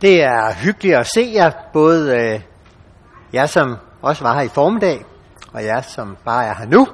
[0.00, 2.40] Det er hyggeligt at se jer, både øh,
[3.32, 5.04] jer, som også var her i formiddag,
[5.52, 6.88] og jer, som bare er her nu.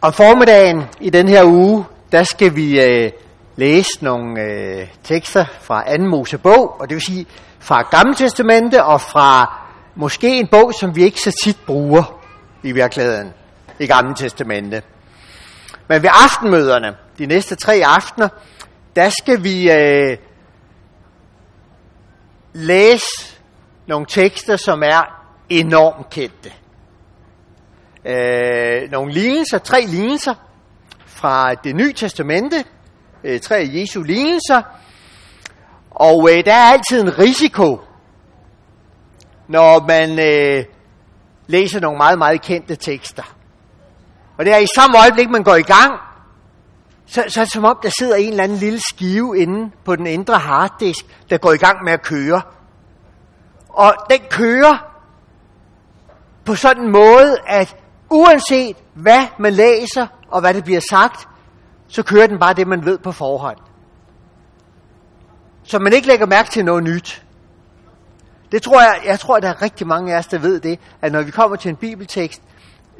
[0.00, 3.10] Om formiddagen i den her uge, der skal vi øh,
[3.56, 6.02] læse nogle øh, tekster fra 2.
[6.02, 7.26] Mosebog, og det vil sige
[7.58, 9.58] fra Gamle Testamente og fra
[9.94, 12.20] måske en bog, som vi ikke så tit bruger
[12.62, 13.32] i virkeligheden
[13.78, 14.82] i Gamle Testamente.
[15.88, 18.28] Men ved aftenmøderne, de næste tre aftener,
[18.96, 20.16] der skal vi øh,
[22.56, 23.38] læse
[23.86, 26.52] nogle tekster, som er enormt kendte.
[28.04, 30.34] Øh, nogle lignelser, tre lignelser
[31.06, 32.64] fra det nye testamente,
[33.24, 34.62] øh, tre Jesu lignelser,
[35.90, 37.80] og øh, der er altid en risiko,
[39.48, 40.64] når man øh,
[41.46, 43.36] læser nogle meget, meget kendte tekster.
[44.38, 46.00] Og det er i samme øjeblik, man går i gang,
[47.06, 49.96] så, så er det som om, der sidder en eller anden lille skive inde på
[49.96, 52.42] den indre harddisk, der går i gang med at køre.
[53.68, 54.92] Og den kører
[56.44, 57.76] på sådan en måde, at
[58.10, 61.28] uanset hvad man læser og hvad det bliver sagt,
[61.88, 63.58] så kører den bare det, man ved på forhånd.
[65.62, 67.22] Så man ikke lægger mærke til noget nyt.
[68.52, 71.12] Det tror jeg, jeg tror, der er rigtig mange af os, der ved det, at
[71.12, 72.42] når vi kommer til en bibeltekst,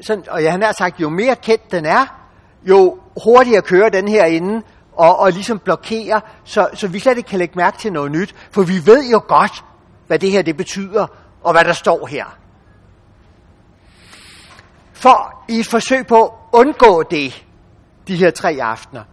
[0.01, 2.26] sådan, og jeg har sagt, jo mere kendt den er,
[2.69, 4.61] jo hurtigere kører den her inde,
[4.93, 8.35] og, og ligesom blokerer, så, så vi slet ikke kan lægge mærke til noget nyt.
[8.51, 9.63] For vi ved jo godt,
[10.07, 11.07] hvad det her det betyder,
[11.43, 12.25] og hvad der står her.
[14.93, 17.45] For i et forsøg på at undgå det,
[18.07, 19.03] de her tre aftener,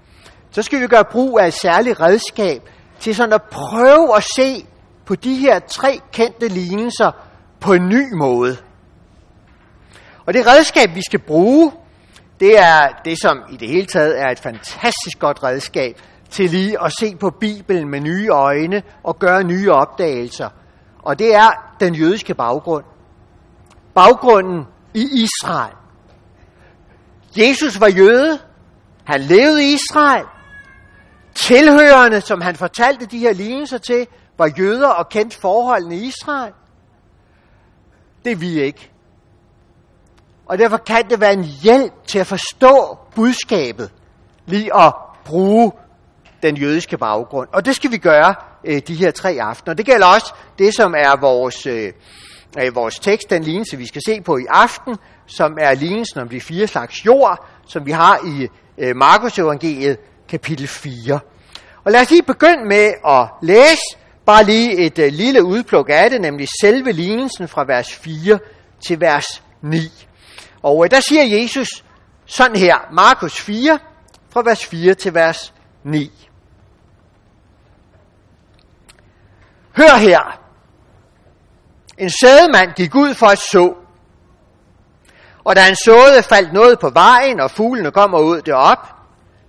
[0.51, 4.67] så skal vi gøre brug af et særligt redskab til sådan at prøve at se
[5.05, 7.11] på de her tre kendte lignelser
[7.61, 8.57] på en ny måde.
[10.27, 11.73] Og det redskab, vi skal bruge,
[12.45, 16.01] det er det, som i det hele taget er et fantastisk godt redskab
[16.31, 20.49] til lige at se på Bibelen med nye øjne og gøre nye opdagelser.
[21.03, 22.85] Og det er den jødiske baggrund.
[23.95, 25.75] Baggrunden i Israel.
[27.37, 28.39] Jesus var jøde.
[29.05, 30.27] Han levede i Israel.
[31.35, 34.07] Tilhørende, som han fortalte de her lignelser til,
[34.39, 36.53] var jøder og kendte forholdene i Israel.
[38.25, 38.94] Det er vi ikke.
[40.47, 43.91] Og derfor kan det være en hjælp til at forstå budskabet,
[44.47, 44.95] lige at
[45.25, 45.73] bruge
[46.43, 47.49] den jødiske baggrund.
[47.53, 48.35] Og det skal vi gøre
[48.65, 49.75] øh, de her tre aftener.
[49.75, 51.93] Det gælder også det, som er vores, øh,
[52.59, 54.97] øh vores tekst, den lignelse, vi skal se på i aften,
[55.27, 59.99] som er lignelsen om de fire slags jord, som vi har i øh, Markus evangeliet
[60.29, 61.21] kapitel 4.
[61.85, 66.11] Og lad os lige begynde med at læse bare lige et øh, lille udpluk af
[66.11, 68.39] det, nemlig selve lignelsen fra vers 4
[68.81, 69.79] til vers 9.
[70.65, 71.85] Og øh, der siger Jesus
[72.27, 73.79] sådan her, Markus 4,
[74.31, 76.29] fra vers 4 til vers 9.
[79.77, 80.41] Hør her.
[81.99, 83.75] En sædemand gik ud for at så.
[85.45, 88.89] Og da han såede, faldt noget på vejen, og fuglene kom og ud derop.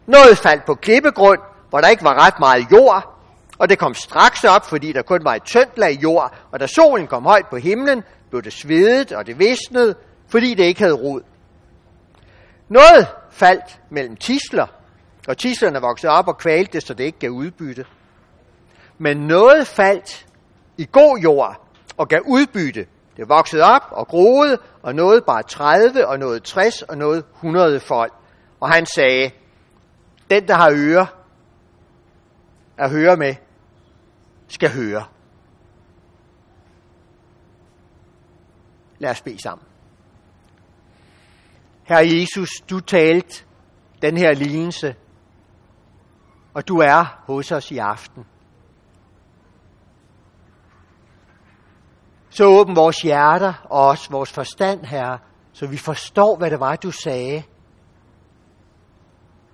[0.05, 1.39] Noget faldt på klippegrund,
[1.69, 3.15] hvor der ikke var ret meget jord,
[3.57, 6.67] og det kom straks op, fordi der kun var et tyndt lag jord, og da
[6.67, 9.95] solen kom højt på himlen, blev det svedet, og det visnede,
[10.28, 11.22] fordi det ikke havde rod.
[12.69, 14.68] Noget faldt mellem tisler,
[15.28, 17.86] og tislerne voksede op og kvalte det, så det ikke gav udbytte.
[18.97, 20.28] Men noget faldt
[20.78, 22.88] i god jord og gav udbytte.
[23.18, 27.80] Det voksede op og groede, og noget bare 30, og noget 60, og noget 100
[27.80, 28.13] folk.
[28.59, 29.31] Og han sagde,
[30.30, 31.06] den der har ører
[32.78, 33.36] at høre med,
[34.47, 35.06] skal høre.
[39.00, 39.68] Lad os bede sammen.
[41.88, 43.46] Herre Jesus, du talte
[44.01, 44.96] den her lignelse,
[46.53, 48.25] og du er hos os i aften.
[52.29, 55.19] Så åbn vores hjerter og også vores forstand, Herre,
[55.53, 57.44] så vi forstår, hvad det var, du sagde.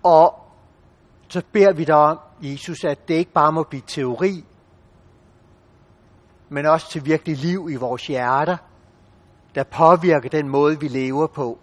[0.04, 0.44] Og
[1.28, 4.46] så beder vi dig om, Jesus, at det ikke bare må blive teori,
[6.50, 8.58] men også til virkelig liv i vores hjerter,
[9.56, 11.60] der påvirker den måde, vi lever på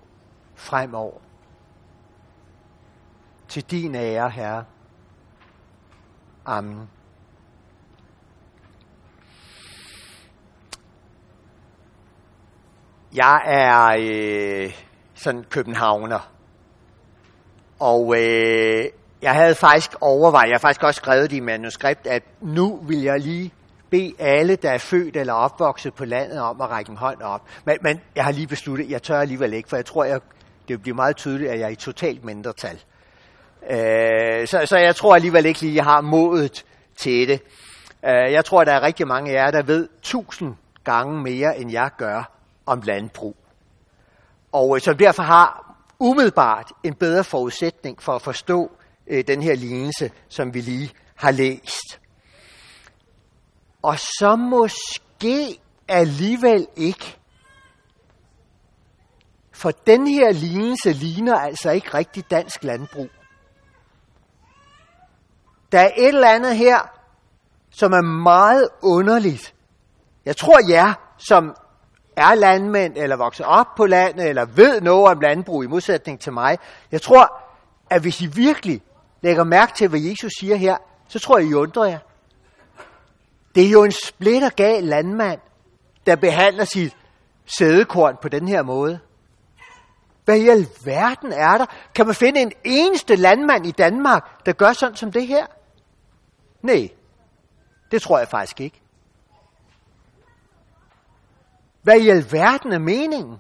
[0.58, 1.18] fremover.
[3.48, 4.64] Til din ære, Herre.
[6.46, 6.90] Amen.
[13.14, 14.72] Jeg er øh,
[15.14, 16.32] sådan københavner,
[17.78, 18.84] og øh,
[19.22, 23.02] jeg havde faktisk overvejet, jeg har faktisk også skrevet det i manuskript, at nu vil
[23.02, 23.52] jeg lige
[23.90, 27.42] bede alle, der er født eller opvokset på landet, om at række en hånd op.
[27.64, 30.20] Men, men jeg har lige besluttet, jeg tør alligevel ikke, for jeg tror, jeg,
[30.68, 32.78] det bliver meget tydeligt, at jeg er i totalt mindretal.
[33.70, 36.64] Øh, så, så jeg tror alligevel ikke lige, jeg har modet
[36.96, 37.42] til det.
[38.04, 40.54] Øh, jeg tror, der er rigtig mange af jer, der ved tusind
[40.84, 42.32] gange mere, end jeg gør
[42.66, 43.36] om landbrug.
[44.52, 48.70] Og øh, som derfor har umiddelbart en bedre forudsætning for at forstå
[49.06, 52.00] øh, den her lignelse, som vi lige har læst.
[53.82, 57.17] Og så måske alligevel ikke.
[59.58, 63.08] For den her lignelse ligner altså ikke rigtig dansk landbrug.
[65.72, 66.78] Der er et eller andet her,
[67.70, 69.54] som er meget underligt.
[70.24, 71.56] Jeg tror jer, som
[72.16, 76.32] er landmænd, eller vokser op på landet, eller ved noget om landbrug i modsætning til
[76.32, 76.58] mig,
[76.92, 77.42] jeg tror,
[77.90, 78.82] at hvis I virkelig
[79.20, 80.76] lægger mærke til, hvad Jesus siger her,
[81.08, 81.98] så tror jeg, I undrer jer.
[83.54, 85.40] Det er jo en splittergal landmand,
[86.06, 86.96] der behandler sit
[87.58, 89.00] sædekorn på den her måde.
[90.28, 91.66] Hvad i alverden er der?
[91.94, 95.46] Kan man finde en eneste landmand i Danmark, der gør sådan som det her?
[96.62, 96.88] Nej,
[97.90, 98.80] det tror jeg faktisk ikke.
[101.82, 103.36] Hvad i alverden er meningen?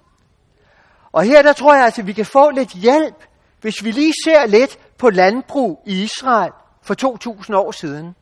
[1.12, 3.24] Og her der tror jeg altså, at vi kan få lidt hjælp,
[3.60, 6.52] hvis vi lige ser lidt på landbrug i Israel
[6.82, 8.14] for 2000 år siden.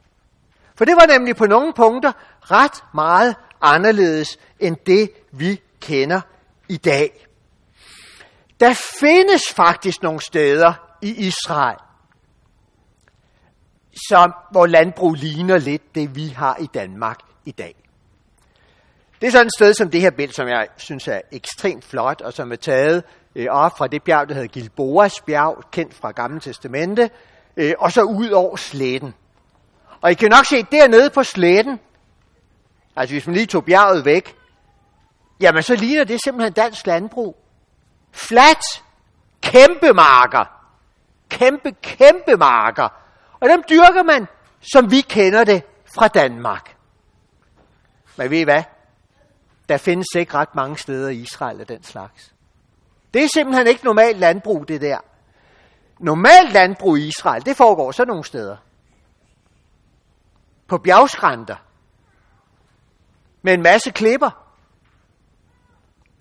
[0.74, 6.20] For det var nemlig på nogle punkter ret meget anderledes end det, vi kender
[6.68, 7.25] i dag.
[8.60, 10.72] Der findes faktisk nogle steder
[11.02, 11.78] i Israel,
[14.08, 17.74] som, hvor landbrug ligner lidt det, vi har i Danmark i dag.
[19.20, 22.20] Det er sådan et sted som det her billede, som jeg synes er ekstremt flot,
[22.20, 23.04] og som er taget
[23.34, 27.10] øh, op fra det bjerg, der hedder Gilboas bjerg, kendt fra Gamle Testamente,
[27.56, 29.14] øh, og så ud over sletten.
[30.00, 31.80] Og I kan nok se dernede på sletten,
[32.96, 34.36] altså hvis man lige tog bjerget væk,
[35.40, 37.45] jamen så ligner det simpelthen dansk landbrug.
[38.16, 38.82] Flat,
[39.40, 40.44] kæmpe marker.
[41.28, 42.88] Kæmpe, kæmpe marker.
[43.40, 44.26] Og dem dyrker man,
[44.60, 46.76] som vi kender det fra Danmark.
[48.16, 48.62] Men ved I hvad?
[49.68, 52.34] Der findes ikke ret mange steder i Israel af den slags.
[53.14, 54.98] Det er simpelthen ikke normalt landbrug, det der.
[55.98, 58.56] Normalt landbrug i Israel, det foregår så nogle steder.
[60.66, 61.56] På bjergskrænter.
[63.42, 64.30] Med en masse klipper.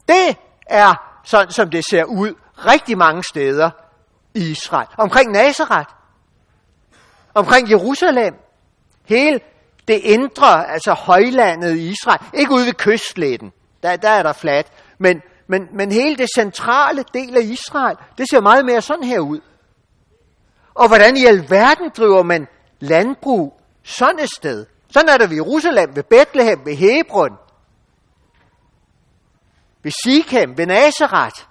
[0.08, 0.38] Det
[0.68, 3.70] er sådan, som det ser ud rigtig mange steder
[4.34, 4.88] i Israel.
[4.98, 5.90] Omkring Nazareth.
[7.34, 8.34] Omkring Jerusalem.
[9.06, 9.40] Hele
[9.88, 12.20] det indre, altså højlandet i Israel.
[12.34, 13.52] Ikke ude ved kystletten.
[13.84, 14.68] Der, der er der fladt.
[14.98, 19.20] Men, men, men hele det centrale del af Israel, det ser meget mere sådan her
[19.20, 19.40] ud.
[20.74, 22.48] Og hvordan i alverden driver man
[22.80, 24.66] landbrug sådan et sted?
[24.90, 27.38] Sådan er der ved Jerusalem, ved Bethlehem, ved Hebron,
[29.86, 31.42] ved Sikhem, ved Nazareth.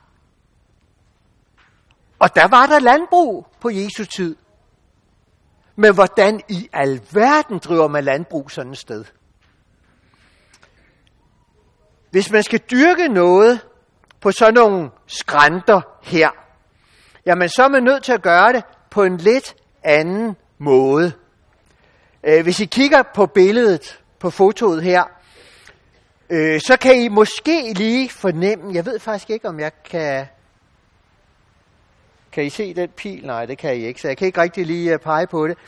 [2.18, 4.36] Og der var der landbrug på Jesu tid.
[5.76, 9.04] Men hvordan i alverden driver man landbrug sådan et sted?
[12.10, 13.60] Hvis man skal dyrke noget
[14.20, 16.30] på sådan nogle skrænter her,
[17.26, 21.12] jamen så er man nødt til at gøre det på en lidt anden måde.
[22.24, 25.04] Øh, hvis I kigger på billedet, på fotoet her,
[26.34, 30.26] øh, så kan I måske lige fornemme, jeg ved faktisk ikke, om jeg kan...
[32.32, 33.26] Kan I se den pil?
[33.26, 35.58] Nej, det kan I ikke, så jeg kan ikke rigtig lige øh, pege på det.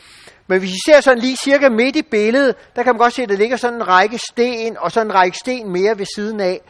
[0.46, 3.23] Men hvis I ser sådan lige cirka midt i billedet, der kan man godt se,
[3.23, 6.40] at der ligger sådan en række sten, og sådan en række sten mere ved siden
[6.40, 6.61] af.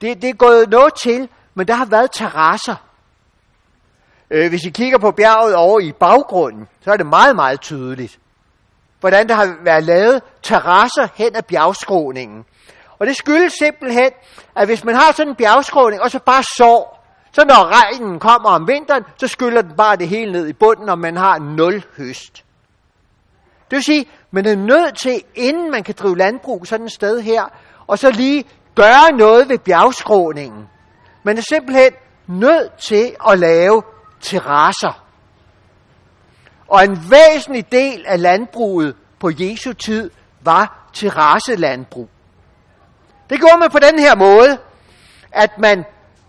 [0.00, 2.86] Det, det er gået noget til, men der har været terrasser.
[4.30, 8.18] Øh, hvis I kigger på bjerget over i baggrunden, så er det meget, meget tydeligt,
[9.00, 12.44] hvordan der har været lavet terrasser hen ad bjergskråningen.
[12.98, 14.10] Og det skyldes simpelthen,
[14.56, 16.96] at hvis man har sådan en bjergskråning, og så bare sår,
[17.32, 20.88] så når regnen kommer om vinteren, så skyller den bare det hele ned i bunden,
[20.88, 22.44] og man har nul høst.
[23.70, 27.20] Det vil sige, man er nødt til, inden man kan drive landbrug sådan et sted
[27.20, 27.44] her,
[27.86, 30.68] og så lige gøre noget ved bjergskråningen.
[31.22, 31.92] Man er simpelthen
[32.26, 33.82] nødt til at lave
[34.20, 35.04] terrasser.
[36.68, 40.10] Og en væsentlig del af landbruget på Jesu tid
[40.40, 42.08] var terrasselandbrug.
[43.30, 44.58] Det gjorde man på den her måde,
[45.32, 45.84] at man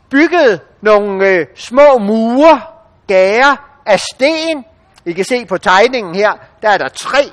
[0.09, 2.61] byggede nogle øh, små mure,
[3.07, 4.65] gære af sten.
[5.05, 7.31] I kan se på tegningen her, der er der tre,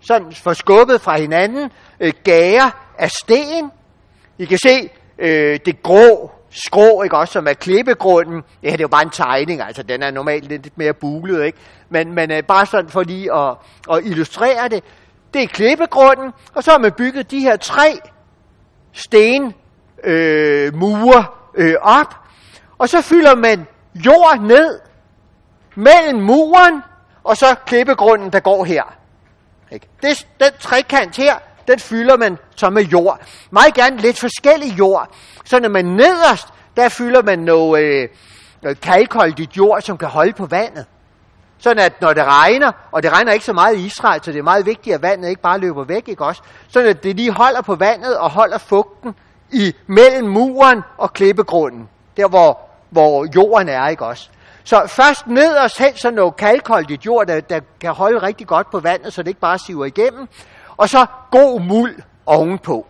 [0.00, 3.70] sådan forskubbet fra hinanden, øh, gære af sten.
[4.38, 8.42] I kan se øh, det grå skrå, ikke også, som er klippegrunden.
[8.62, 11.58] Ja, det er jo bare en tegning, altså den er normalt lidt mere bulet, ikke?
[11.88, 13.56] Men, men øh, bare sådan for lige at,
[13.92, 14.84] at illustrere det.
[15.34, 18.00] Det er klippegrunden, og så har man bygget de her tre
[18.92, 19.54] sten
[20.04, 22.14] øh, mure øh, op,
[22.78, 24.80] og så fylder man jord ned
[25.74, 26.82] mellem muren
[27.24, 28.82] og så klippegrunden, der går her.
[29.72, 29.88] Ikke?
[30.02, 31.34] Det, den trekant her,
[31.68, 33.20] den fylder man så med jord.
[33.50, 35.14] Meget gerne lidt forskellig jord.
[35.44, 38.08] Så når man nederst, der fylder man noget, øh,
[38.62, 40.86] noget kalkholdigt jord, som kan holde på vandet.
[41.62, 44.38] Sådan at når det regner, og det regner ikke så meget i Israel, så det
[44.38, 46.42] er meget vigtigt, at vandet ikke bare løber væk, ikke også?
[46.68, 49.14] Sådan at det lige holder på vandet og holder fugten
[49.52, 51.88] i mellem muren og klippegrunden.
[52.16, 54.28] Der hvor, hvor jorden er, ikke også?
[54.64, 58.80] Så først nederst hen sådan noget kalkholdigt jord, der, der kan holde rigtig godt på
[58.80, 60.28] vandet, så det ikke bare siver igennem.
[60.76, 62.86] Og så god muld ovenpå.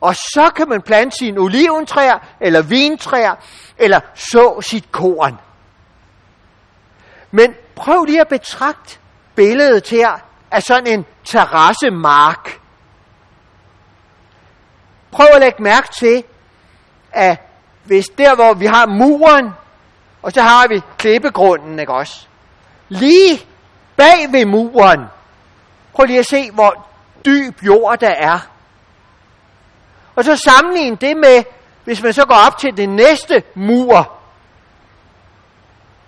[0.00, 3.34] Og så kan man plante sine oliventræer, eller vintræer,
[3.78, 5.38] eller så sit korn.
[7.30, 8.98] Men prøv lige at betragte
[9.34, 10.18] billedet her
[10.50, 12.60] af sådan en terrassemark.
[15.10, 16.24] Prøv at lægge mærke til,
[17.12, 17.38] at
[17.84, 19.50] hvis der, hvor vi har muren,
[20.22, 22.26] og så har vi klippegrunden, ikke også?
[22.88, 23.46] Lige
[23.96, 25.04] bag ved muren,
[25.92, 26.86] prøv lige at se, hvor
[27.24, 28.38] dyb jord der er.
[30.14, 31.44] Og så sammenligne det med,
[31.84, 34.17] hvis man så går op til den næste mur,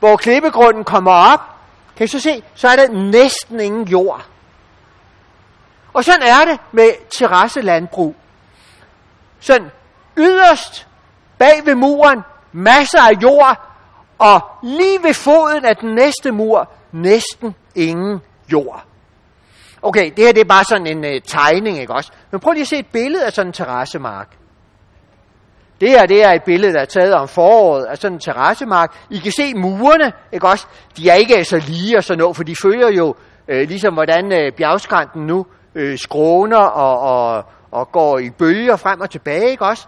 [0.01, 1.41] hvor klippegrunden kommer op,
[1.97, 4.27] kan I så se, så er der næsten ingen jord.
[5.93, 8.15] Og sådan er det med terrasselandbrug.
[9.41, 9.71] Sådan
[10.17, 10.87] yderst
[11.39, 12.21] bag ved muren,
[12.53, 13.67] masser af jord,
[14.19, 18.21] og lige ved foden af den næste mur, næsten ingen
[18.53, 18.85] jord.
[19.83, 22.13] Okay, det her det er bare sådan en øh, tegning, ikke også?
[22.31, 24.29] Men prøv lige at se et billede af sådan en terrassemark.
[25.81, 28.97] Det her, det er et billede, der er taget om foråret af sådan en terrassemark.
[29.11, 30.67] I kan se murene, ikke også?
[30.97, 33.15] De er ikke så lige og sådan noget, for de følger jo
[33.49, 39.01] øh, ligesom hvordan øh, bjergskrænten nu øh, skråner og, og, og går i bølger frem
[39.01, 39.87] og tilbage, ikke også?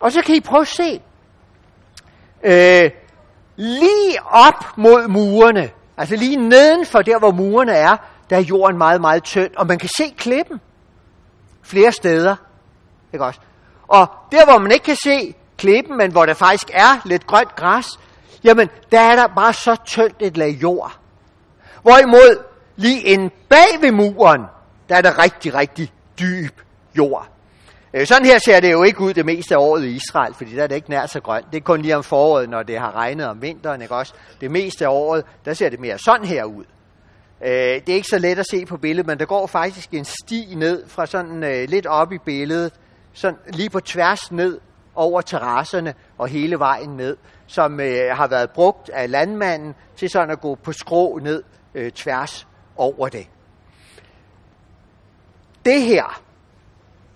[0.00, 1.00] Og så kan I prøve at se,
[2.44, 2.90] øh,
[3.56, 7.96] lige op mod murene, altså lige nedenfor der, hvor murene er,
[8.30, 10.60] der er jorden meget, meget tynd, og man kan se klippen
[11.62, 12.36] flere steder,
[13.12, 13.40] ikke også?
[13.88, 17.56] Og der, hvor man ikke kan se klippen, men hvor der faktisk er lidt grønt
[17.56, 17.86] græs,
[18.44, 20.98] jamen, der er der bare så tyndt et lag jord.
[21.82, 22.44] Hvorimod,
[22.76, 24.42] lige en bag ved muren,
[24.88, 26.60] der er der rigtig, rigtig dyb
[26.96, 27.28] jord.
[27.94, 30.56] Øh, sådan her ser det jo ikke ud det meste af året i Israel, fordi
[30.56, 31.46] der er det ikke nær så grønt.
[31.50, 34.14] Det er kun lige om foråret, når det har regnet om vinteren, ikke også?
[34.40, 36.64] Det meste af året, der ser det mere sådan her ud.
[37.44, 40.04] Øh, det er ikke så let at se på billedet, men der går faktisk en
[40.04, 42.72] sti ned fra sådan øh, lidt op i billedet,
[43.16, 44.60] sådan lige på tværs ned
[44.94, 50.30] over terrasserne og hele vejen ned, som øh, har været brugt af landmanden til sådan
[50.30, 51.42] at gå på skrå ned
[51.74, 52.46] øh, tværs
[52.76, 53.28] over det.
[55.64, 56.22] Det her,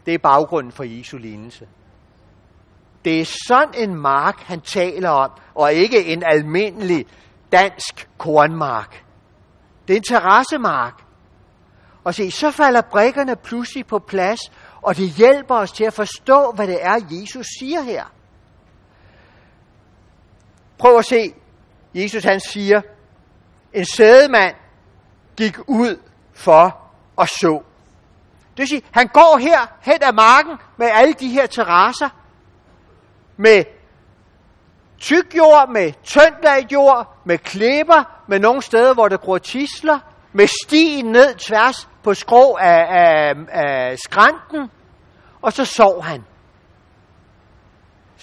[0.06, 1.68] det er baggrunden for Jesu lignelse.
[3.04, 7.06] Det er sådan en mark, han taler om, og ikke en almindelig
[7.52, 9.04] dansk kornmark.
[9.88, 11.02] Det er en terrassemark.
[12.04, 14.40] Og se, så falder brækkerne pludselig på plads,
[14.82, 18.04] og det hjælper os til at forstå, hvad det er, Jesus siger her.
[20.78, 21.34] Prøv at se.
[21.94, 22.80] Jesus han siger,
[23.72, 24.54] en sædemand
[25.36, 25.96] gik ud
[26.32, 26.76] for
[27.20, 27.62] at så.
[28.50, 32.08] Det vil sige, han går her hen ad marken med alle de her terrasser,
[33.36, 33.64] med
[34.98, 39.98] tyk jord, med tyndlag jord, med klipper, med nogle steder, hvor der gror tisler,
[40.32, 44.70] med stien ned tværs på skrå af, af, af skrænten,
[45.42, 46.24] og så sov han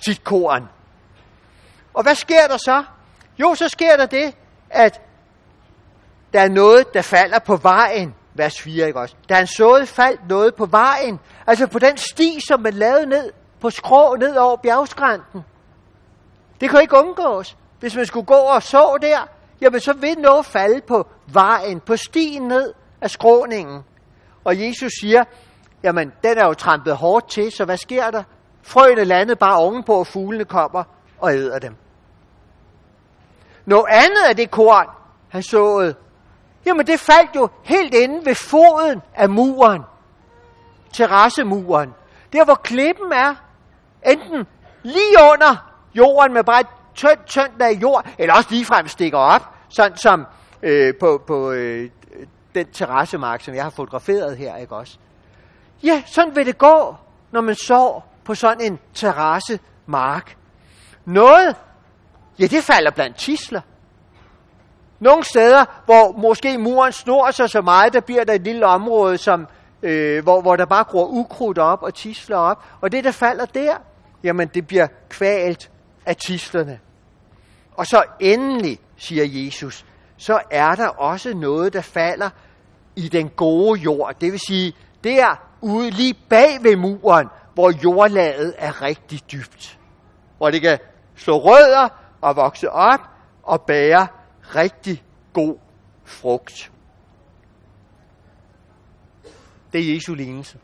[0.05, 0.69] sit korn.
[1.93, 2.83] Og hvad sker der så?
[3.39, 4.35] Jo, så sker der det,
[4.69, 5.01] at
[6.33, 8.15] der er noget, der falder på vejen.
[8.33, 9.15] Vers 4, ikke også?
[9.29, 11.19] Der er en sået faldt noget på vejen.
[11.47, 15.41] Altså på den sti, som man lavede ned på skrå ned over bjergskrænten.
[16.61, 17.57] Det kan ikke undgås.
[17.79, 19.27] Hvis man skulle gå og så der,
[19.61, 23.83] jamen så vil noget falde på vejen, på stien ned af skråningen.
[24.43, 25.23] Og Jesus siger,
[25.83, 28.23] jamen den er jo trampet hårdt til, så hvad sker der?
[28.61, 30.83] Frøene landede bare ovenpå, og fuglene kommer
[31.19, 31.75] og æder dem.
[33.65, 34.87] Noget andet af det korn,
[35.29, 35.95] han såede,
[36.65, 39.81] jamen det faldt jo helt inde ved foden af muren.
[40.93, 41.93] Terrassemuren.
[42.33, 43.35] Der hvor klippen er,
[44.05, 44.47] enten
[44.83, 49.41] lige under jorden med bare et tynd, tynd lag jord, eller også ligefrem stikker op,
[49.69, 50.25] sådan som
[50.63, 51.89] øh, på, på øh,
[52.55, 54.97] den terrassemark, som jeg har fotograferet her, ikke også?
[55.83, 56.95] Ja, sådan vil det gå,
[57.31, 60.37] når man sover på sådan en terrassemark.
[61.05, 61.55] Noget,
[62.39, 63.61] ja, det falder blandt tisler.
[64.99, 69.17] Nogle steder, hvor måske muren snor sig så meget, der bliver der et lille område,
[69.17, 69.47] som,
[69.83, 72.63] øh, hvor, hvor der bare gror ukrudt op og tisler op.
[72.81, 73.73] Og det, der falder der,
[74.23, 75.71] jamen det bliver kvalt
[76.05, 76.79] af tislerne.
[77.77, 79.86] Og så endelig, siger Jesus,
[80.17, 82.29] så er der også noget, der falder
[82.96, 84.15] i den gode jord.
[84.22, 89.79] Det vil sige, der ude lige bag ved muren, hvor jordlaget er rigtig dybt.
[90.38, 90.79] Hvor det kan
[91.15, 91.89] slå rødder
[92.22, 93.00] og vokse op
[93.43, 94.07] og bære
[94.55, 95.03] rigtig
[95.34, 95.57] god
[96.05, 96.72] frugt.
[99.74, 100.60] Det er Jesu lignelse.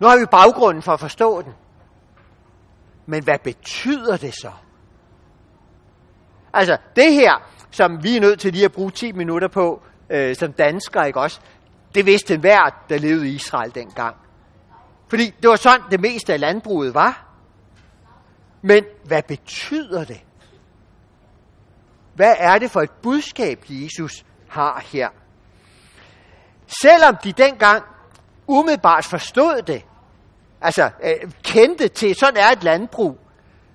[0.00, 1.52] Nu har vi baggrunden for at forstå den.
[3.06, 4.52] Men hvad betyder det så?
[6.52, 7.32] Altså, det her,
[7.70, 11.20] som vi er nødt til lige at bruge 10 minutter på, øh, som danskere, ikke
[11.20, 11.40] også?
[11.94, 14.16] Det vidste enhver, der levede i Israel dengang.
[15.08, 17.26] Fordi det var sådan, det meste af landbruget var.
[18.62, 20.20] Men hvad betyder det?
[22.14, 25.08] Hvad er det for et budskab, Jesus har her?
[26.82, 27.84] Selvom de dengang
[28.46, 29.84] umiddelbart forstod det,
[30.60, 33.18] altså øh, kendte til, sådan er et landbrug,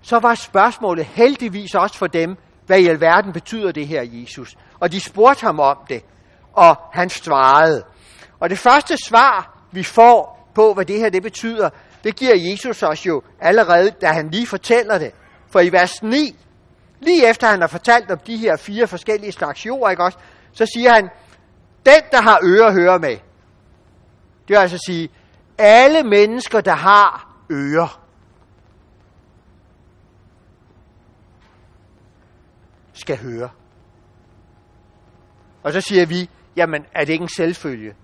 [0.02, 4.58] så var spørgsmålet heldigvis også for dem, hvad i alverden betyder det her, Jesus?
[4.80, 6.04] Og de spurgte ham om det,
[6.54, 7.84] og han svarede.
[8.40, 11.70] Og det første svar, vi får på, hvad det her det betyder,
[12.04, 15.12] det giver Jesus os jo allerede, da han lige fortæller det.
[15.50, 16.36] For i vers 9,
[17.00, 20.18] lige efter han har fortalt om de her fire forskellige slags jord, ikke også,
[20.54, 21.10] så siger han,
[21.86, 23.18] den, der har øre, hører med.
[24.48, 25.10] Det vil altså sige,
[25.58, 28.07] alle mennesker, der har ører,
[32.98, 33.50] skal høre.
[35.64, 37.96] Og så siger vi, jamen er det ikke en selvfølge?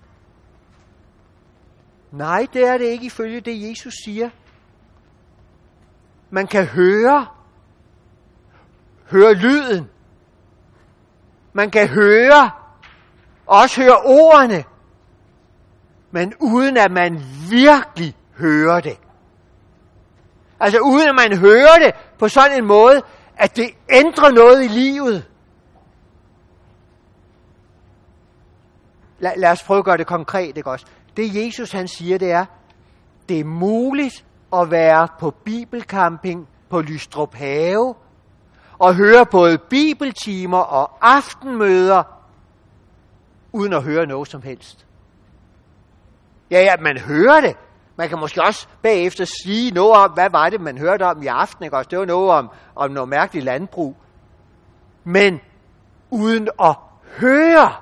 [2.12, 4.30] Nej, det er det ikke ifølge det, Jesus siger.
[6.30, 7.26] Man kan høre,
[9.10, 9.90] høre lyden.
[11.52, 12.50] Man kan høre,
[13.46, 14.64] også høre ordene,
[16.10, 18.98] men uden at man virkelig hører det.
[20.60, 23.02] Altså uden at man hører det på sådan en måde,
[23.36, 25.24] at det ændrer noget i livet.
[29.18, 30.86] Lad, lad os prøve at gøre det konkret, ikke også?
[31.16, 32.44] Det Jesus han siger, det er,
[33.28, 37.94] det er muligt at være på bibelcamping på Lystrup Have,
[38.78, 42.02] og høre både bibeltimer og aftenmøder,
[43.52, 44.86] uden at høre noget som helst.
[46.50, 47.56] Ja, ja, man hører det.
[47.96, 51.26] Man kan måske også bagefter sige noget om, hvad var det, man hørte om i
[51.26, 51.64] aften.
[51.64, 51.76] Ikke?
[51.90, 53.96] Det var noget om, om noget mærkeligt landbrug.
[55.04, 55.40] Men
[56.10, 56.76] uden at
[57.18, 57.72] høre.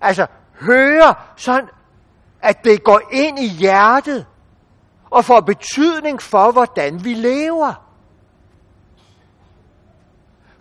[0.00, 0.26] Altså
[0.60, 1.68] høre sådan,
[2.42, 4.26] at det går ind i hjertet
[5.10, 7.84] og får betydning for, hvordan vi lever.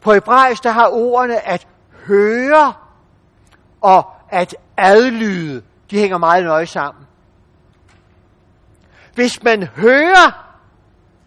[0.01, 1.67] På hebraisk, der har ordene at
[2.07, 2.73] høre
[3.81, 7.05] og at adlyde, de hænger meget nøje sammen.
[9.13, 10.55] Hvis man hører,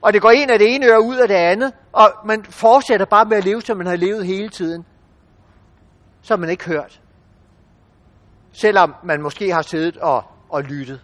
[0.03, 3.07] og det går ind af det ene øre ud af det andet, og man fortsætter
[3.07, 4.85] bare med at leve, som man har levet hele tiden,
[6.22, 7.01] så har man ikke hørt.
[8.53, 11.01] Selvom man måske har siddet og, og lyttet.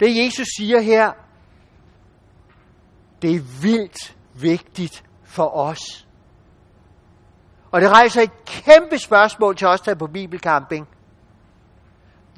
[0.00, 1.12] Det Jesus siger her,
[3.22, 6.06] det er vildt vigtigt for os.
[7.70, 10.88] Og det rejser et kæmpe spørgsmål til os, der er på Bibelcamping.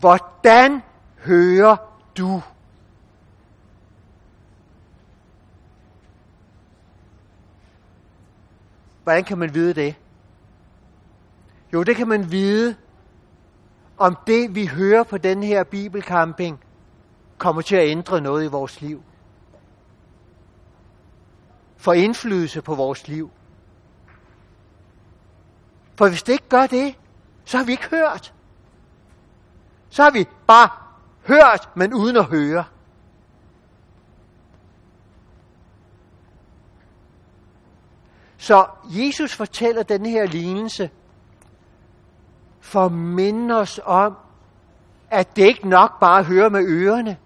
[0.00, 0.82] Hvordan
[1.18, 1.76] hører
[2.18, 2.42] du?
[9.02, 9.94] Hvordan kan man vide det?
[11.72, 12.76] Jo, det kan man vide,
[13.98, 16.60] om det vi hører på den her bibelcamping
[17.38, 19.02] kommer til at ændre noget i vores liv.
[21.76, 23.30] For indflydelse på vores liv.
[25.96, 26.98] For hvis det ikke gør det,
[27.44, 28.33] så har vi ikke hørt.
[29.94, 30.68] Så har vi bare
[31.26, 32.64] hørt, men uden at høre.
[38.36, 40.90] Så Jesus fortæller den her lignelse
[42.60, 44.16] for at minde os om,
[45.10, 47.16] at det ikke nok bare at høre med ørerne,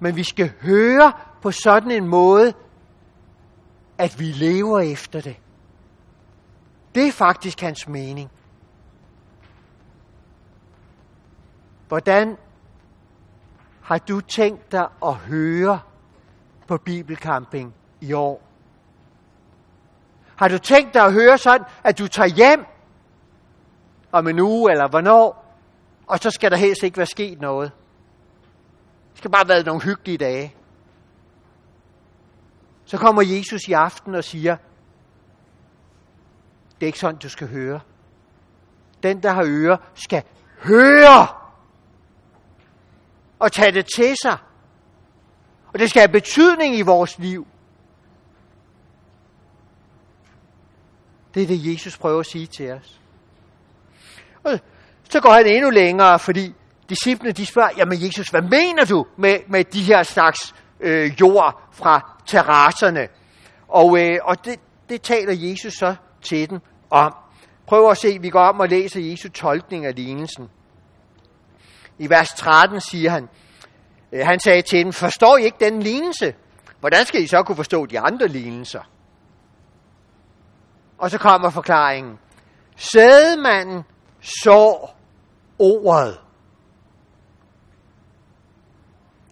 [0.00, 2.52] men vi skal høre på sådan en måde,
[3.98, 5.36] at vi lever efter det.
[6.94, 8.30] Det er faktisk hans mening.
[11.92, 12.36] Hvordan
[13.82, 15.80] har du tænkt dig at høre
[16.68, 18.42] på Bibelcamping i år?
[20.36, 22.64] Har du tænkt dig at høre sådan, at du tager hjem
[24.12, 25.56] om en uge eller hvornår,
[26.06, 27.72] og så skal der helst ikke være sket noget?
[29.10, 30.56] Det skal bare være nogle hyggelige dage.
[32.84, 34.56] Så kommer Jesus i aften og siger,
[36.74, 37.80] det er ikke sådan, du skal høre.
[39.02, 40.22] Den, der har ører, skal
[40.58, 41.41] høre
[43.42, 44.36] og tage det til sig.
[45.72, 47.46] Og det skal have betydning i vores liv.
[51.34, 53.00] Det er det, Jesus prøver at sige til os.
[54.44, 54.60] Og
[55.10, 56.54] så går han endnu længere, fordi
[56.88, 61.68] disciplene de spørger, jamen Jesus, hvad mener du med, med de her slags øh, jord
[61.72, 63.08] fra terrasserne?
[63.68, 66.58] Og, øh, og det, det taler Jesus så til dem
[66.90, 67.14] om.
[67.66, 70.48] Prøv at se, vi går om og læser Jesu tolkning af lignelsen.
[71.98, 73.28] I vers 13 siger han,
[74.12, 76.34] øh, han sagde til dem, forstår I ikke den lignelse?
[76.80, 78.82] Hvordan skal I så kunne forstå de andre lignelser?
[80.98, 82.18] Og så kommer forklaringen.
[82.76, 83.84] Sædemanden
[84.20, 84.88] så
[85.58, 86.18] ordet.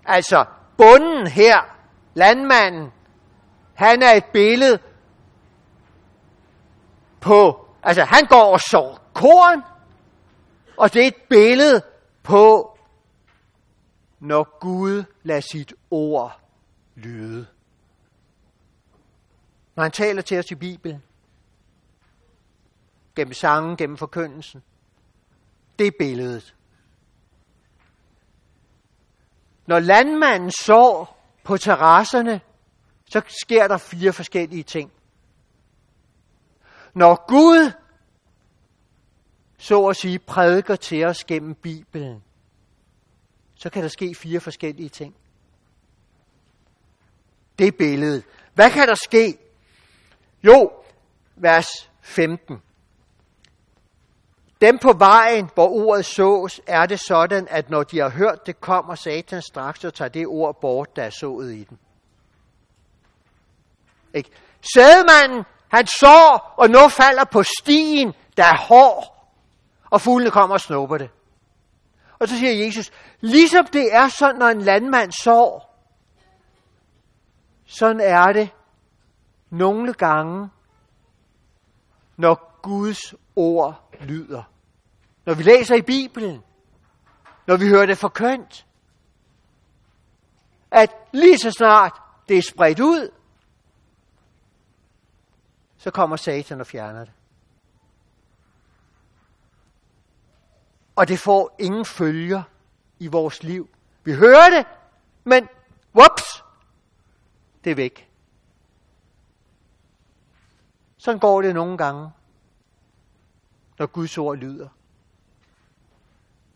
[0.04, 0.44] Altså,
[0.76, 1.76] bunden her,
[2.14, 2.92] landmanden,
[3.74, 4.78] han er et billede
[7.20, 9.62] på, altså han går og sår korn,
[10.76, 11.82] og det er et billede
[12.22, 12.78] på,
[14.18, 16.40] når Gud lader sit ord
[16.94, 17.46] lyde.
[19.74, 21.02] Når han taler til os i Bibelen,
[23.16, 24.62] gennem sangen, gennem forkyndelsen,
[25.78, 26.54] det er billedet.
[29.66, 31.06] Når landmanden så
[31.44, 32.40] på terrasserne,
[33.10, 34.92] så sker der fire forskellige ting.
[36.94, 37.72] Når Gud,
[39.60, 42.22] så at sige, prædiker til os gennem Bibelen,
[43.54, 45.14] så kan der ske fire forskellige ting.
[47.58, 48.24] Det er billedet.
[48.54, 49.38] Hvad kan der ske?
[50.42, 50.72] Jo,
[51.36, 52.62] vers 15.
[54.60, 58.60] Dem på vejen, hvor ordet sås, er det sådan, at når de har hørt det,
[58.60, 61.78] kommer Satan straks og tager det ord bort, der er sået i den.
[64.14, 64.30] Ikke?
[64.74, 69.19] Sædemanden, han sår, og nu falder på stien, der er hård,
[69.90, 71.10] og fuglene kommer og snupper det.
[72.18, 75.70] Og så siger Jesus, ligesom det er sådan, når en landmand sår,
[77.64, 78.50] sådan er det
[79.50, 80.50] nogle gange,
[82.16, 84.42] når Guds ord lyder.
[85.26, 86.42] Når vi læser i Bibelen,
[87.46, 88.66] når vi hører det forkønt,
[90.70, 93.10] at lige så snart det er spredt ud,
[95.78, 97.12] så kommer Satan og fjerner det.
[101.00, 102.42] Og det får ingen følger
[102.98, 103.68] i vores liv.
[104.04, 104.66] Vi hører det,
[105.24, 105.48] men
[105.94, 106.44] whoops,
[107.64, 108.10] det er væk.
[110.96, 112.10] Sådan går det nogle gange,
[113.78, 114.68] når Guds ord lyder.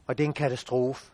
[0.06, 1.12] Og det er en katastrofe.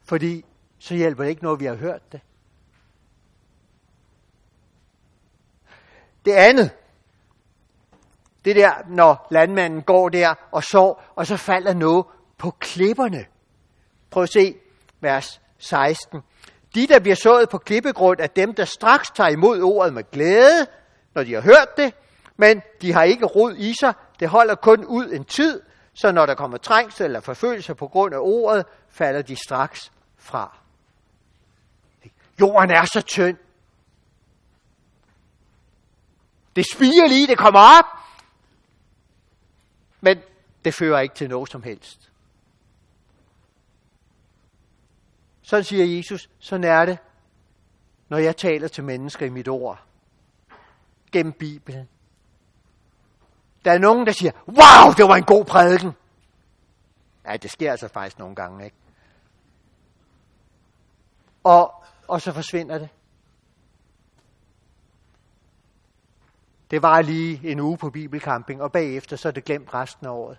[0.00, 0.44] Fordi
[0.78, 2.20] så hjælper det ikke når vi har hørt det.
[6.24, 6.70] Det andet,
[8.44, 12.04] det der, når landmanden går der og sår, og så falder noget
[12.38, 13.26] på klipperne.
[14.10, 14.54] Prøv at se
[15.00, 16.20] vers 16.
[16.74, 20.66] De, der bliver sået på klippegrund, er dem, der straks tager imod ordet med glæde,
[21.14, 21.94] når de har hørt det,
[22.36, 23.94] men de har ikke rod i sig.
[24.20, 25.60] Det holder kun ud en tid,
[25.94, 30.56] så når der kommer trængsel eller forfølgelse på grund af ordet, falder de straks fra.
[32.40, 33.36] Jorden er så tynd.
[36.56, 37.99] Det spiger lige, det kommer op,
[40.00, 40.18] men
[40.64, 42.10] det fører ikke til noget som helst.
[45.42, 46.98] Sådan siger Jesus, sådan er det,
[48.08, 49.82] når jeg taler til mennesker i mit ord.
[51.12, 51.88] Gennem Bibelen.
[53.64, 55.92] Der er nogen, der siger, wow, det var en god prædiken.
[57.26, 58.76] Ja, det sker altså faktisk nogle gange, ikke?
[61.44, 62.88] Og, og så forsvinder det.
[66.70, 70.10] Det var lige en uge på bibelcamping, og bagefter så er det glemt resten af
[70.10, 70.38] året.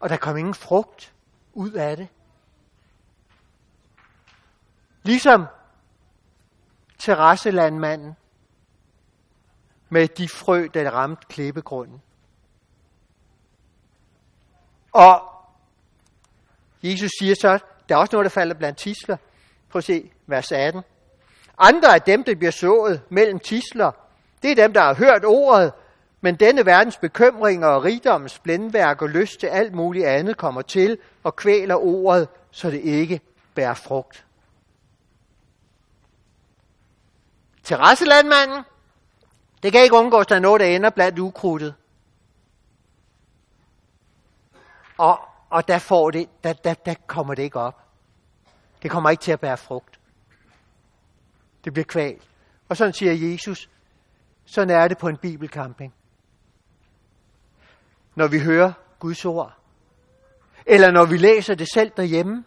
[0.00, 1.14] Og der kom ingen frugt
[1.52, 2.08] ud af det.
[5.02, 5.46] Ligesom
[6.98, 8.14] terrasselandmanden
[9.88, 12.02] med de frø, der ramte klippegrunden.
[14.92, 15.28] Og
[16.82, 19.16] Jesus siger så, der er også noget, der falder blandt tisler.
[19.68, 20.82] Prøv at se vers 18.
[21.58, 23.92] Andre af dem, der bliver sået mellem tisler,
[24.42, 25.72] det er dem, der har hørt ordet,
[26.20, 30.98] men denne verdens bekymringer og rigdommens blændværk og lyst til alt muligt andet kommer til
[31.22, 33.20] og kvæler ordet, så det ikke
[33.54, 34.24] bærer frugt.
[37.62, 38.62] Terrasselandmanden,
[39.62, 41.74] det kan ikke undgås, at der er noget, der ender blandt ukrudtet.
[44.98, 47.82] Og, og der, får det, der, der, der kommer det ikke op.
[48.82, 49.97] Det kommer ikke til at bære frugt.
[51.68, 52.20] Det bliver kval.
[52.68, 53.70] Og sådan siger Jesus,
[54.44, 55.94] sådan er det på en bibelcamping.
[58.14, 59.58] Når vi hører Guds ord.
[60.66, 62.44] Eller når vi læser det selv derhjemme.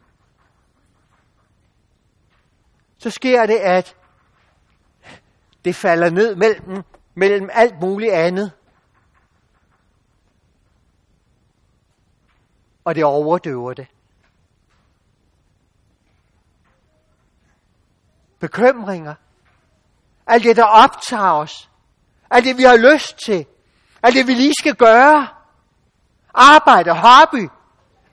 [2.97, 3.95] Så sker det, at
[5.65, 6.83] det falder ned mellem,
[7.15, 8.51] mellem alt muligt andet.
[12.83, 13.87] Og det overdøver det.
[18.41, 19.15] Bekymringer.
[20.27, 21.69] Alt det, der optager os.
[22.31, 23.45] Alt det, vi har lyst til.
[24.03, 25.27] Alt det, vi lige skal gøre.
[26.33, 27.49] Arbejde, hobby,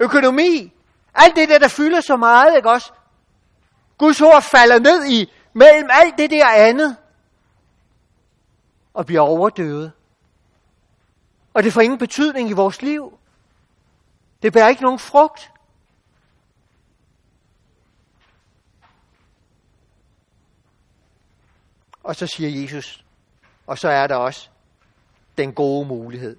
[0.01, 0.73] økonomi.
[1.15, 2.93] Alt det der, der fylder så meget, ikke også?
[3.99, 6.97] Guds ord falder ned i mellem alt det der andet.
[8.95, 9.93] Og bliver overdøvet.
[11.55, 13.19] Og det får ingen betydning i vores liv.
[14.43, 15.53] Det bærer ikke nogen frugt.
[22.09, 23.05] Og så siger Jesus,
[23.67, 24.49] og så er der også
[25.39, 26.37] den gode mulighed.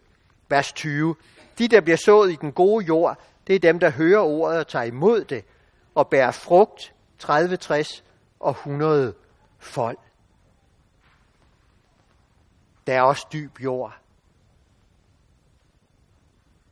[0.50, 1.16] Vers 20.
[1.58, 4.68] De, der bliver sået i den gode jord, det er dem, der hører ordet og
[4.68, 5.46] tager imod det,
[5.96, 8.04] og bærer frugt 30, 60
[8.40, 9.14] og 100
[9.60, 9.98] fold.
[12.88, 13.94] Der er også dyb jord,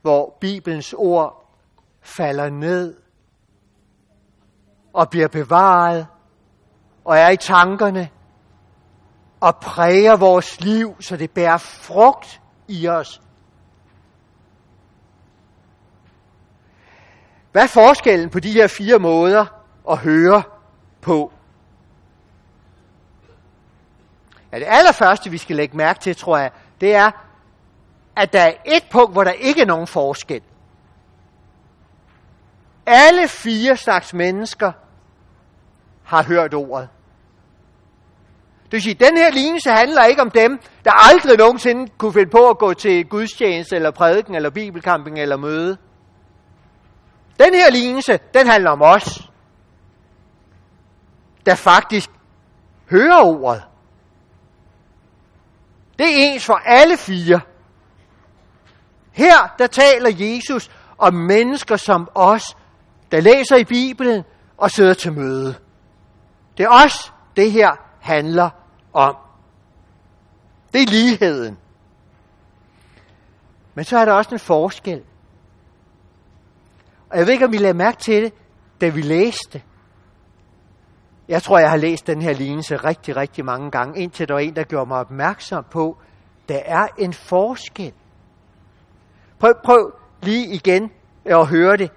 [0.02, 1.50] hvor Bibelens ord
[2.02, 2.98] falder ned
[4.94, 6.08] og bliver bevaret
[7.06, 8.10] og er i tankerne
[9.40, 13.22] og præger vores liv, så det bærer frugt i os.
[17.52, 19.46] Hvad er forskellen på de her fire måder
[19.90, 20.44] at høre
[21.02, 21.32] på?
[24.52, 27.12] Ja, det allerførste, vi skal lægge mærke til, tror jeg, det er,
[28.16, 30.42] at der er et punkt, hvor der ikke er nogen forskel.
[32.86, 34.72] Alle fire slags mennesker
[36.04, 36.90] har hørt ordet.
[38.68, 42.30] Det vil sige, den her lignelse handler ikke om dem, der aldrig nogensinde kunne finde
[42.30, 45.78] på at gå til gudstjeneste, eller prædiken, eller bibelcamping, eller møde.
[47.40, 49.32] Den her lignelse, den handler om os,
[51.46, 52.10] der faktisk
[52.90, 53.64] hører ordet.
[56.00, 57.42] Det er ens for alle fire.
[59.12, 62.58] Her, der taler Jesus om mennesker som os,
[63.12, 64.24] der læser i Bibelen
[64.58, 65.56] og sidder til møde.
[66.58, 68.50] Det er os, det her handler
[68.94, 69.16] om.
[70.74, 71.58] Det er ligheden.
[73.76, 75.04] Men så er der også en forskel.
[77.10, 78.34] Og jeg ved ikke, om I lagde mærke til det,
[78.82, 79.62] da vi læste.
[81.28, 84.42] Jeg tror, jeg har læst den her lignelse rigtig, rigtig mange gange, indtil der var
[84.42, 85.98] en, der gjorde mig opmærksom på,
[86.50, 87.94] der er en forskel.
[89.40, 89.92] Prøv, prøv
[90.22, 90.92] lige igen
[91.26, 91.92] at høre det.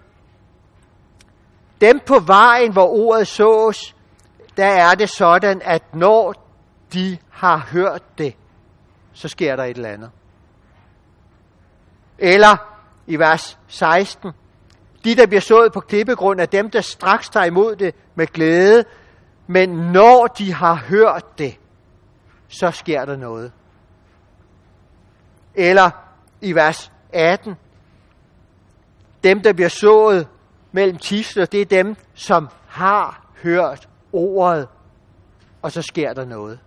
[1.80, 3.96] Dem på vejen, hvor ordet sås,
[4.56, 6.34] der er det sådan, at når
[6.92, 8.36] de har hørt det,
[9.12, 10.10] så sker der et eller andet.
[12.18, 12.56] Eller
[13.06, 14.32] i vers 16,
[15.04, 18.84] de, der bliver sået på klippegrund, er dem, der straks tager imod det med glæde,
[19.46, 21.58] men når de har hørt det,
[22.48, 23.52] så sker der noget.
[25.54, 25.90] Eller
[26.40, 27.54] i vers 18,
[29.24, 30.28] dem, der bliver sået
[30.72, 34.68] mellem tisler, det er dem, som har hørt ordet,
[35.62, 36.58] og så sker der noget.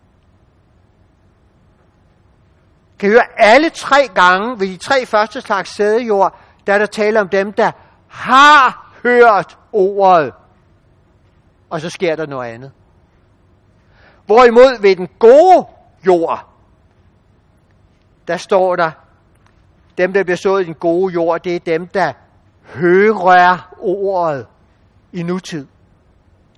[3.00, 6.86] Kan I høre, alle tre gange ved de tre første slags sædejord, der er der
[6.86, 7.72] tale om dem, der
[8.08, 10.34] har hørt ordet,
[11.70, 12.72] og så sker der noget andet.
[14.26, 15.66] Hvorimod ved den gode
[16.06, 16.48] jord,
[18.28, 18.92] der står der,
[19.98, 22.14] dem der bliver sået i den gode jord, det er dem, der
[22.64, 24.48] hører ordet
[25.12, 25.68] i nutid.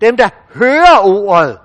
[0.01, 1.59] Dem, der hører ordet.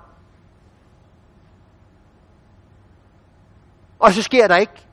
[3.99, 4.87] Og så sker der ikke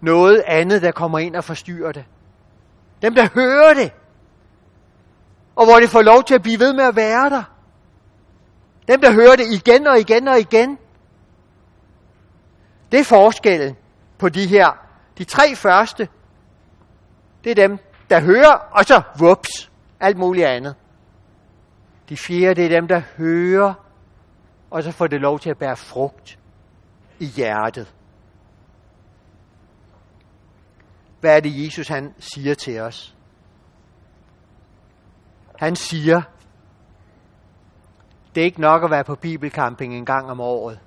[0.00, 2.04] noget andet, der kommer ind og forstyrrer det.
[3.02, 3.92] Dem, der hører det.
[5.56, 7.42] Og hvor det får lov til at blive ved med at være der.
[8.88, 10.78] Dem, der hører det igen og igen og igen.
[12.92, 13.76] Det er forskellen
[14.18, 14.78] på de her.
[15.18, 16.08] De tre første,
[17.44, 17.78] det er dem,
[18.10, 20.74] der hører, og så vups, alt muligt andet.
[22.10, 23.74] De fjerde, det er dem, der hører,
[24.70, 26.38] og så får det lov til at bære frugt
[27.18, 27.94] i hjertet.
[31.20, 33.16] Hvad er det, Jesus han siger til os?
[35.58, 36.22] Han siger,
[38.34, 40.80] det er ikke nok at være på bibelcamping en gang om året.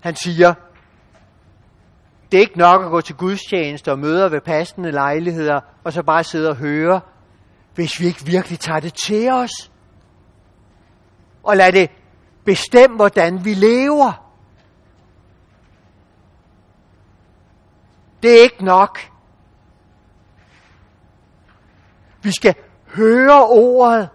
[0.00, 0.54] Han siger,
[2.32, 6.02] det er ikke nok at gå til gudstjeneste og møder ved passende lejligheder, og så
[6.02, 7.00] bare sidde og høre,
[7.74, 9.72] hvis vi ikke virkelig tager det til os.
[11.42, 11.90] Og lad det
[12.44, 14.26] bestemme, hvordan vi lever.
[18.22, 18.98] Det er ikke nok.
[22.22, 22.54] Vi skal
[22.86, 24.08] høre ordet,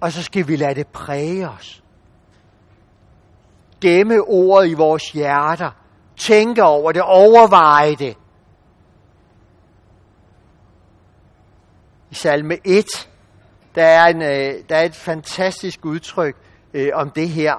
[0.00, 1.84] Og så skal vi lade det præge os.
[3.80, 5.70] Gemme ordet i vores hjerter.
[6.16, 8.16] Tænke over det, overveje det.
[12.10, 12.84] I salme 1,
[13.74, 16.36] der er, en, øh, der er et fantastisk udtryk
[16.74, 17.54] øh, om det her,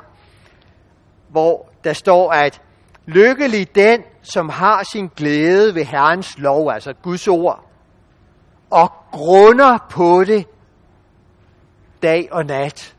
[1.30, 2.62] hvor der står, at
[3.06, 7.66] lykkelig den, som har sin glæde ved Herrens lov, altså Guds ord,
[8.70, 10.46] og grunder på det
[12.02, 12.96] dag og nat.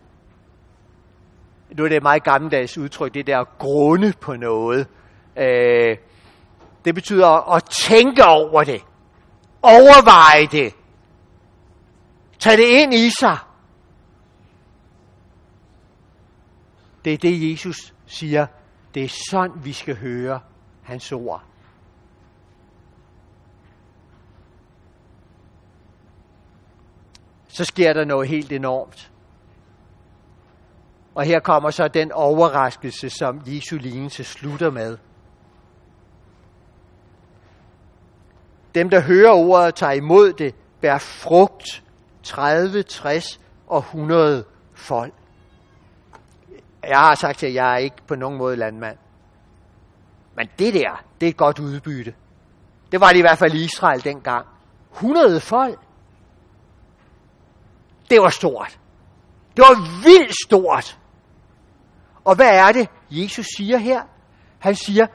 [1.77, 4.87] Nu er det et meget gammeldags udtryk, det der at grunde på noget.
[5.37, 5.97] Øh,
[6.85, 8.83] det betyder at tænke over det.
[9.63, 10.75] Overveje det.
[12.39, 13.39] Tag det ind i sig.
[17.05, 18.47] Det er det, Jesus siger.
[18.95, 20.41] Det er sådan, vi skal høre
[20.83, 21.43] hans ord.
[27.49, 29.13] Så sker der noget helt enormt.
[31.15, 34.99] Og her kommer så den overraskelse, som Jesu lignelse slutter med.
[38.77, 41.83] Dem, der hører ordet, tager imod det, bærer frugt
[42.23, 45.15] 30, 60 og 100 folk.
[46.83, 48.99] Jeg har sagt at jeg er ikke på nogen måde landmand.
[50.37, 52.15] Men det der, det er et godt udbytte.
[52.93, 54.47] Det var det i hvert fald i Israel dengang.
[54.93, 55.79] 100 folk.
[58.11, 58.79] Det var stort.
[59.57, 60.99] Det var vildt stort.
[62.25, 64.03] Og hvad er det, Jesus siger her?
[64.59, 65.07] Han siger,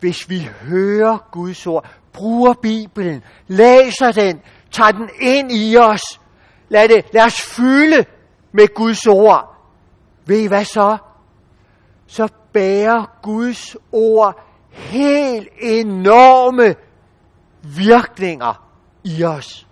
[0.00, 6.20] hvis vi hører Guds ord, bruger Bibelen, læser den, tager den ind i os,
[6.68, 8.04] lad, det, lad os fylde
[8.52, 9.56] med Guds ord.
[10.26, 10.96] Ved I hvad så?
[12.06, 16.74] Så bærer Guds ord helt enorme
[17.62, 18.66] virkninger
[19.04, 19.66] i os.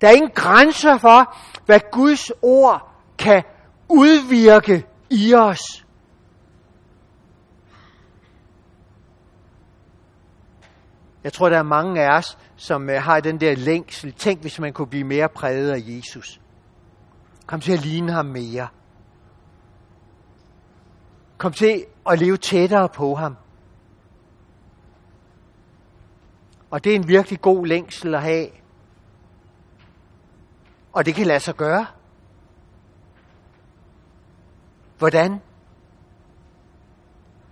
[0.00, 3.42] Der er ingen grænser for, hvad Guds ord kan
[3.88, 5.84] udvirke i os.
[11.24, 14.12] Jeg tror, der er mange af os, som øh, har den der længsel.
[14.12, 16.40] Tænk, hvis man kunne blive mere præget af Jesus.
[17.46, 18.68] Kom til at ligne ham mere.
[21.38, 23.36] Kom til at leve tættere på ham.
[26.70, 28.48] Og det er en virkelig god længsel at have.
[30.92, 31.86] Og det kan lade sig gøre.
[34.98, 35.40] Hvordan?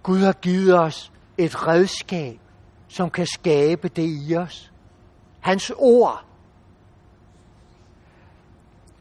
[0.02, 2.38] Gud har givet os et redskab,
[2.90, 4.72] som kan skabe det i os.
[5.40, 6.24] Hans ord.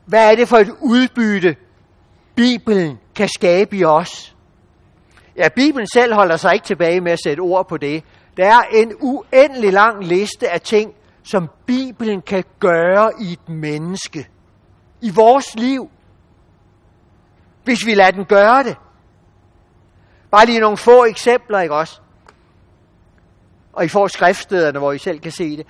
[0.06, 1.56] Hvad er det for et udbytte,
[2.36, 4.36] Bibelen kan skabe i os?
[5.36, 8.04] Ja, Bibelen selv holder sig ikke tilbage med at sætte ord på det.
[8.38, 14.30] Der er en uendelig lang liste af ting, som Bibelen kan gøre i et menneske.
[15.02, 15.89] I vores liv.
[17.63, 18.75] Hvis vi lader den gøre det.
[20.32, 22.02] Bare lige nogle få eksempler, ikke også?
[23.73, 25.67] Og I får skriftstederne, hvor I selv kan se det.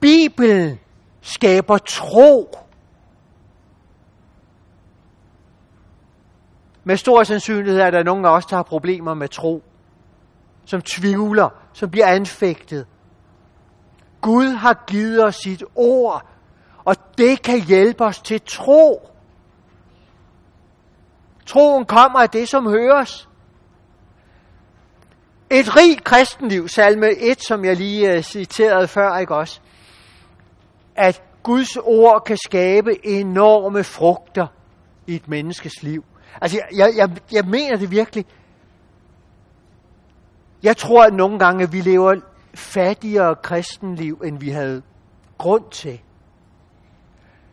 [0.00, 0.78] Bibelen
[1.20, 2.58] skaber tro.
[6.84, 9.62] Med stor sandsynlighed er der nogen af os, der har problemer med tro.
[10.64, 12.86] Som tvivler, som bliver anfægtet.
[14.20, 16.26] Gud har givet os sit ord,
[16.84, 19.10] og det kan hjælpe os til tro.
[21.46, 23.28] Troen kommer af det, som høres.
[25.50, 29.60] Et rigt kristenliv, salme 1, som jeg lige øh, citerede før, ikke også?
[30.96, 34.46] At Guds ord kan skabe enorme frugter
[35.06, 36.04] i et menneskes liv.
[36.40, 38.26] Altså, jeg, jeg, jeg mener det virkelig.
[40.62, 42.14] Jeg tror at nogle gange, at vi lever
[42.54, 44.82] fattigere kristenliv, end vi havde
[45.38, 46.00] grund til.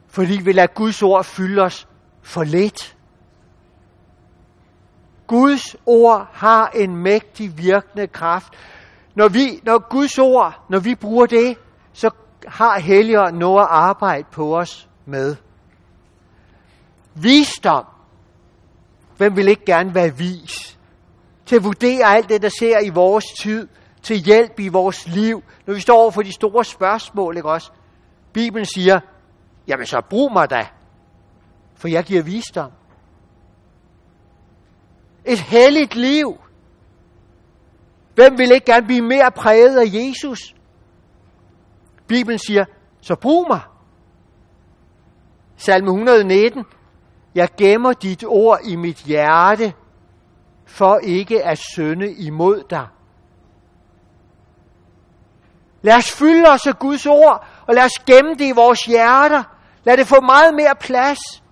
[0.08, 1.88] Fordi vi lader Guds ord fylde os
[2.22, 2.98] for lidt.
[5.34, 8.54] Guds ord har en mægtig virkende kraft.
[9.16, 11.58] Når, vi, når Guds ord, når vi bruger det,
[11.94, 12.10] så
[12.48, 15.36] har Helligånd noget at arbejde på os med.
[17.14, 17.86] Visdom.
[19.18, 20.78] Hvem vil ikke gerne være vis?
[21.46, 23.68] Til at vurdere alt det, der ser i vores tid.
[24.02, 25.44] Til hjælp i vores liv.
[25.66, 27.72] Når vi står over for de store spørgsmål, ikke også?
[28.34, 29.00] Bibelen siger,
[29.68, 30.68] jamen så brug mig da.
[31.76, 32.72] For jeg giver visdom.
[35.26, 36.40] Et helligt liv.
[38.16, 40.56] Hvem vil ikke gerne blive mere præget af Jesus?
[42.08, 42.66] Bibelen siger,
[43.02, 43.62] så brug mig.
[45.56, 46.66] Salme 119.
[47.36, 49.74] Jeg gemmer dit ord i mit hjerte,
[50.66, 52.88] for ikke at synde imod dig.
[55.82, 59.44] Lad os fylde os af Guds ord, og lad os gemme det i vores hjerter.
[59.84, 61.43] Lad det få meget mere plads.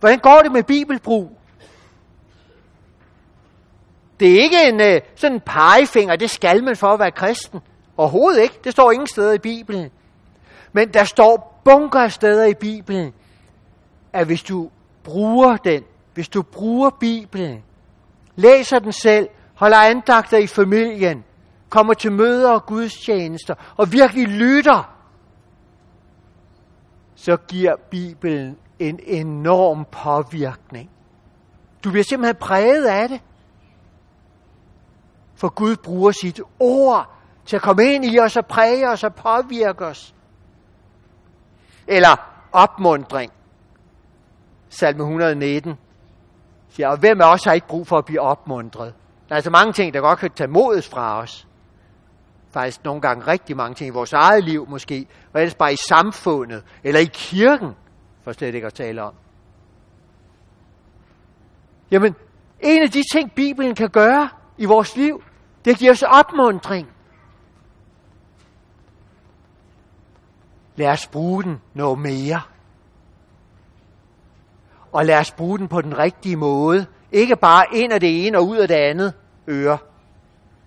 [0.00, 1.38] Hvordan går det med bibelbrug?
[4.20, 7.60] Det er ikke en øh, sådan en pegefinger, det skal man for at være kristen.
[7.96, 8.58] Overhovedet ikke.
[8.64, 9.90] Det står ingen steder i Bibelen.
[10.72, 13.12] Men der står bunker af steder i Bibelen,
[14.12, 14.70] at hvis du
[15.02, 15.82] bruger den,
[16.14, 17.62] hvis du bruger Bibelen,
[18.36, 21.24] læser den selv, holder andagter i familien,
[21.68, 24.97] kommer til møder og gudstjenester, og virkelig lytter,
[27.18, 30.90] så giver Bibelen en enorm påvirkning.
[31.84, 33.20] Du bliver simpelthen præget af det.
[35.34, 37.14] For Gud bruger sit ord
[37.46, 40.14] til at komme ind i os og præge os og påvirke os.
[41.86, 43.32] Eller opmundring.
[44.68, 45.74] Salme 119
[46.68, 48.94] siger, og hvem af os har ikke brug for at blive opmundret?
[49.28, 51.47] Der er så mange ting, der godt kan tage modet fra os.
[52.50, 55.78] Faktisk nogle gange rigtig mange ting i vores eget liv måske, og ellers bare i
[55.88, 57.74] samfundet, eller i kirken,
[58.24, 59.14] for slet ikke at tale om.
[61.90, 62.14] Jamen,
[62.60, 64.28] en af de ting, Bibelen kan gøre
[64.58, 65.22] i vores liv,
[65.64, 66.88] det giver os opmundring.
[70.76, 72.40] Lad os bruge den noget mere.
[74.92, 76.86] Og lad os bruge den på den rigtige måde.
[77.12, 79.14] Ikke bare ind af det ene og ud af det andet
[79.48, 79.78] øre,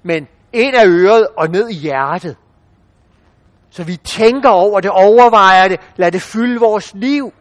[0.04, 2.38] men ind af øret og ned i hjertet.
[3.70, 7.34] Så vi tænker over det, overvejer det, lad det fylde vores liv.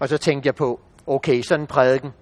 [0.00, 2.12] Og så tænkte jeg på, okay, sådan en prædiken.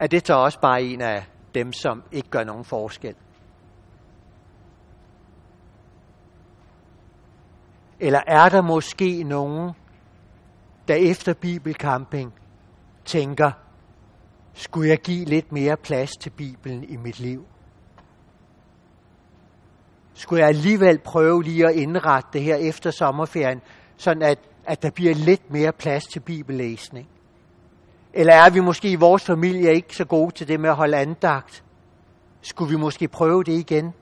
[0.00, 3.14] Er det så også bare en af dem, som ikke gør nogen forskel?
[8.00, 9.72] Eller er der måske nogen,
[10.88, 12.34] der efter bibelcamping
[13.06, 13.50] tænker,
[14.54, 17.46] skulle jeg give lidt mere plads til Bibelen i mit liv?
[20.14, 23.60] Skulle jeg alligevel prøve lige at indrette det her efter sommerferien,
[23.96, 27.08] sådan at, at der bliver lidt mere plads til bibellæsning?
[28.12, 30.96] Eller er vi måske i vores familie ikke så gode til det med at holde
[30.96, 31.64] andagt?
[32.40, 33.92] Skulle vi måske prøve det igen?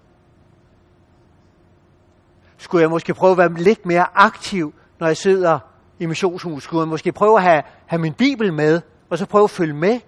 [2.56, 5.58] Skulle jeg måske prøve at være lidt mere aktiv, når jeg sidder
[5.98, 6.62] i missionshuset?
[6.62, 8.80] Skulle jeg måske prøve at have, have min bibel med,
[9.14, 10.00] og så prøve at følge med?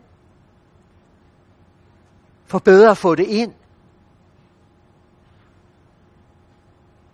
[2.45, 3.55] For bedre at få det ind.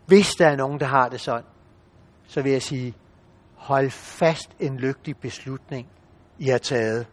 [0.07, 1.51] Hvis der er nogen, der har det sådan,
[2.27, 2.95] så vil jeg sige,
[3.55, 5.89] hold fast en lykkelig beslutning,
[6.39, 7.07] I har taget.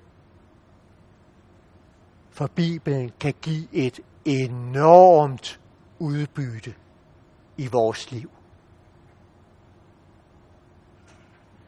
[2.29, 5.59] For Bibelen kan give et enormt
[5.99, 6.75] udbytte
[7.57, 8.29] i vores liv.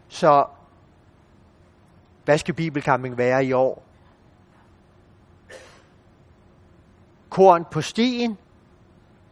[0.07, 0.45] Så
[2.25, 3.83] hvad skal bibelcamping være i år?
[7.29, 8.37] Korn på stien,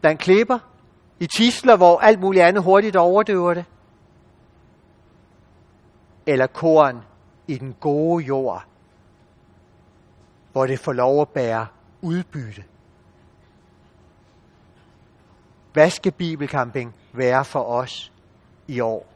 [0.02, 0.60] blandt klipper,
[1.20, 3.66] i tisler, hvor alt muligt andet hurtigt overdøver det.
[6.26, 7.04] Eller korn
[7.48, 8.64] i den gode jord,
[10.52, 11.68] hvor det får lov at bære
[12.02, 12.64] udbytte.
[15.74, 18.12] Hvad skal bibelcamping være for os
[18.68, 19.09] i år?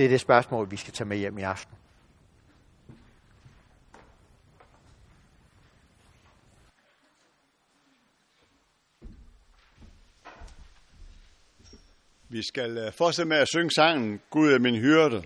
[0.00, 1.74] Det er det spørgsmål, vi skal tage med hjem i aften.
[12.28, 15.22] Vi skal øh, fortsætte med at synge sangen, Gud er min hyrde.